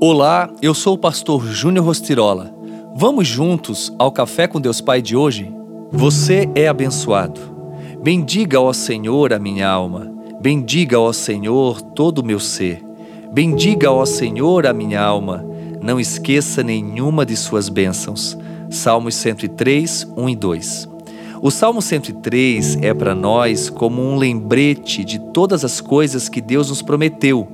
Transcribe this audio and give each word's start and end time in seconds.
Olá, 0.00 0.50
eu 0.60 0.74
sou 0.74 0.94
o 0.94 0.98
pastor 0.98 1.46
Júnior 1.46 1.86
Rostirola. 1.86 2.52
Vamos 2.96 3.28
juntos 3.28 3.92
ao 3.96 4.10
Café 4.10 4.46
com 4.48 4.60
Deus 4.60 4.80
Pai 4.80 5.00
de 5.00 5.16
hoje? 5.16 5.50
Você 5.92 6.48
é 6.54 6.66
abençoado. 6.66 7.40
Bendiga 8.02 8.58
ao 8.58 8.74
Senhor 8.74 9.32
a 9.32 9.38
minha 9.38 9.68
alma. 9.68 10.12
Bendiga 10.40 10.96
ao 10.96 11.12
Senhor 11.12 11.80
todo 11.80 12.18
o 12.18 12.24
meu 12.24 12.40
ser. 12.40 12.84
Bendiga 13.32 13.88
ao 13.88 14.04
Senhor 14.04 14.66
a 14.66 14.72
minha 14.72 15.00
alma. 15.00 15.46
Não 15.80 16.00
esqueça 16.00 16.62
nenhuma 16.62 17.24
de 17.24 17.36
suas 17.36 17.68
bênçãos. 17.68 18.36
Salmos 18.68 19.14
103, 19.14 20.08
1 20.16 20.28
e 20.28 20.36
2. 20.36 20.88
O 21.40 21.50
Salmo 21.50 21.82
103 21.82 22.78
é 22.82 22.94
para 22.94 23.14
nós 23.14 23.68
como 23.68 24.02
um 24.02 24.16
lembrete 24.16 25.04
de 25.04 25.18
todas 25.18 25.64
as 25.64 25.80
coisas 25.80 26.28
que 26.28 26.40
Deus 26.40 26.70
nos 26.70 26.80
prometeu. 26.80 27.46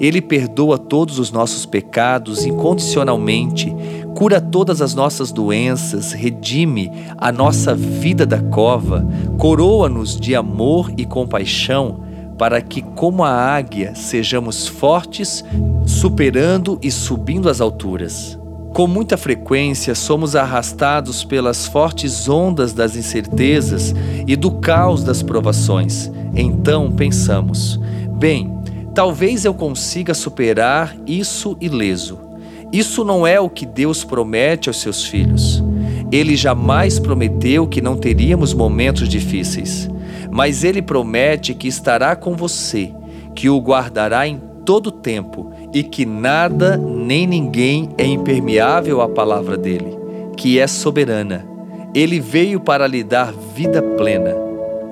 Ele 0.00 0.20
perdoa 0.20 0.78
todos 0.78 1.18
os 1.18 1.30
nossos 1.30 1.66
pecados 1.66 2.44
incondicionalmente, 2.44 3.74
cura 4.14 4.40
todas 4.40 4.80
as 4.80 4.94
nossas 4.94 5.32
doenças, 5.32 6.12
redime 6.12 6.90
a 7.16 7.32
nossa 7.32 7.74
vida 7.74 8.24
da 8.24 8.40
cova, 8.40 9.06
coroa-nos 9.38 10.18
de 10.18 10.34
amor 10.34 10.92
e 10.96 11.04
compaixão, 11.04 12.00
para 12.38 12.60
que, 12.60 12.82
como 12.82 13.22
a 13.22 13.30
águia, 13.30 13.94
sejamos 13.94 14.66
fortes, 14.66 15.44
superando 15.86 16.78
e 16.82 16.90
subindo 16.90 17.48
as 17.48 17.60
alturas. 17.60 18.38
Com 18.74 18.88
muita 18.88 19.16
frequência, 19.16 19.94
somos 19.94 20.34
arrastados 20.34 21.22
pelas 21.22 21.64
fortes 21.64 22.28
ondas 22.28 22.72
das 22.72 22.96
incertezas 22.96 23.94
e 24.26 24.34
do 24.34 24.50
caos 24.50 25.04
das 25.04 25.22
provações. 25.22 26.10
Então 26.34 26.90
pensamos: 26.90 27.78
bem, 28.18 28.52
talvez 28.94 29.44
eu 29.44 29.52
consiga 29.52 30.14
superar 30.14 30.96
isso 31.06 31.56
ileso. 31.60 32.18
Isso 32.72 33.04
não 33.04 33.26
é 33.26 33.38
o 33.38 33.50
que 33.50 33.66
Deus 33.66 34.04
promete 34.04 34.68
aos 34.68 34.80
seus 34.80 35.04
filhos. 35.04 35.62
Ele 36.10 36.36
jamais 36.36 36.98
prometeu 36.98 37.66
que 37.66 37.80
não 37.80 37.96
teríamos 37.96 38.54
momentos 38.54 39.08
difíceis, 39.08 39.90
mas 40.30 40.64
ele 40.64 40.80
promete 40.80 41.54
que 41.54 41.68
estará 41.68 42.14
com 42.14 42.36
você, 42.36 42.92
que 43.34 43.48
o 43.48 43.58
guardará 43.58 44.26
em 44.26 44.40
todo 44.64 44.90
tempo 44.90 45.52
e 45.72 45.82
que 45.82 46.06
nada 46.06 46.76
nem 46.76 47.26
ninguém 47.26 47.90
é 47.98 48.04
impermeável 48.04 49.00
à 49.00 49.08
palavra 49.08 49.56
dele, 49.56 49.98
que 50.36 50.58
é 50.58 50.66
soberana. 50.66 51.46
Ele 51.94 52.18
veio 52.18 52.60
para 52.60 52.86
lhe 52.86 53.04
dar 53.04 53.32
vida 53.32 53.82
plena. 53.82 54.43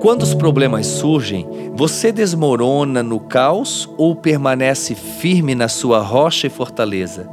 Quando 0.03 0.23
os 0.23 0.33
problemas 0.33 0.85
surgem, 0.85 1.47
você 1.73 2.11
desmorona 2.11 3.01
no 3.01 3.21
caos 3.21 3.89
ou 3.97 4.13
permanece 4.13 4.93
firme 4.95 5.55
na 5.55 5.69
sua 5.69 6.01
rocha 6.01 6.45
e 6.45 6.49
fortaleza? 6.49 7.29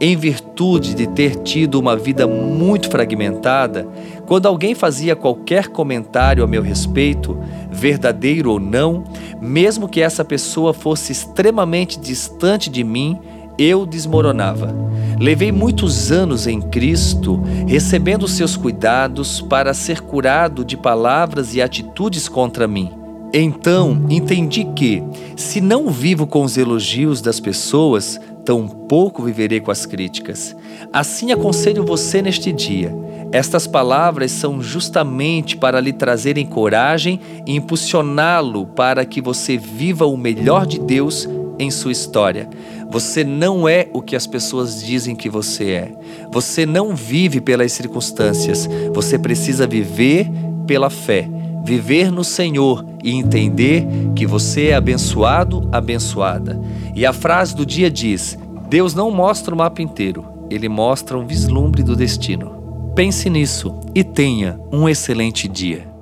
Em 0.00 0.16
virtude 0.16 0.94
de 0.94 1.06
ter 1.06 1.36
tido 1.42 1.78
uma 1.78 1.94
vida 1.94 2.26
muito 2.26 2.88
fragmentada, 2.88 3.86
quando 4.24 4.46
alguém 4.46 4.74
fazia 4.74 5.14
qualquer 5.14 5.68
comentário 5.68 6.42
a 6.42 6.46
meu 6.46 6.62
respeito, 6.62 7.38
verdadeiro 7.70 8.50
ou 8.50 8.58
não, 8.58 9.04
mesmo 9.38 9.86
que 9.86 10.00
essa 10.00 10.24
pessoa 10.24 10.72
fosse 10.72 11.12
extremamente 11.12 12.00
distante 12.00 12.70
de 12.70 12.82
mim, 12.82 13.18
eu 13.58 13.86
desmoronava. 13.86 14.74
Levei 15.18 15.50
muitos 15.50 16.12
anos 16.12 16.46
em 16.46 16.60
Cristo, 16.60 17.42
recebendo 17.66 18.28
seus 18.28 18.56
cuidados 18.56 19.40
para 19.40 19.72
ser 19.72 20.00
curado 20.00 20.64
de 20.64 20.76
palavras 20.76 21.54
e 21.54 21.62
atitudes 21.62 22.28
contra 22.28 22.68
mim. 22.68 22.90
Então 23.32 24.06
entendi 24.08 24.64
que, 24.76 25.02
se 25.36 25.60
não 25.60 25.90
vivo 25.90 26.26
com 26.26 26.42
os 26.42 26.56
elogios 26.56 27.20
das 27.20 27.40
pessoas, 27.40 28.20
tampouco 28.44 29.22
viverei 29.22 29.60
com 29.60 29.70
as 29.70 29.84
críticas. 29.84 30.54
Assim 30.92 31.32
aconselho 31.32 31.84
você 31.84 32.22
neste 32.22 32.52
dia. 32.52 32.94
Estas 33.32 33.66
palavras 33.66 34.30
são 34.30 34.62
justamente 34.62 35.56
para 35.56 35.80
lhe 35.80 35.92
trazerem 35.92 36.46
coragem 36.46 37.20
e 37.44 37.56
impulsioná-lo 37.56 38.66
para 38.66 39.04
que 39.04 39.20
você 39.20 39.58
viva 39.58 40.06
o 40.06 40.16
melhor 40.16 40.64
de 40.64 40.78
Deus 40.78 41.28
em 41.58 41.70
sua 41.70 41.92
história. 41.92 42.48
Você 42.90 43.24
não 43.24 43.68
é 43.68 43.88
o 43.92 44.00
que 44.00 44.16
as 44.16 44.26
pessoas 44.26 44.82
dizem 44.82 45.16
que 45.16 45.28
você 45.28 45.70
é. 45.70 45.92
Você 46.30 46.64
não 46.64 46.94
vive 46.94 47.40
pelas 47.40 47.72
circunstâncias. 47.72 48.68
Você 48.92 49.18
precisa 49.18 49.66
viver 49.66 50.28
pela 50.66 50.90
fé. 50.90 51.28
Viver 51.64 52.12
no 52.12 52.22
Senhor 52.22 52.86
e 53.02 53.10
entender 53.10 53.86
que 54.14 54.26
você 54.26 54.68
é 54.68 54.74
abençoado, 54.74 55.68
abençoada. 55.72 56.60
E 56.94 57.04
a 57.04 57.12
frase 57.12 57.56
do 57.56 57.66
dia 57.66 57.90
diz: 57.90 58.38
Deus 58.68 58.94
não 58.94 59.10
mostra 59.10 59.52
o 59.52 59.58
mapa 59.58 59.82
inteiro, 59.82 60.24
ele 60.48 60.68
mostra 60.68 61.18
um 61.18 61.26
vislumbre 61.26 61.82
do 61.82 61.96
destino. 61.96 62.92
Pense 62.94 63.28
nisso 63.28 63.80
e 63.94 64.04
tenha 64.04 64.58
um 64.72 64.88
excelente 64.88 65.48
dia. 65.48 65.95